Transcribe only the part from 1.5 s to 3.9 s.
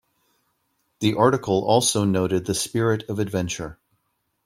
also noted the spirit of adventure.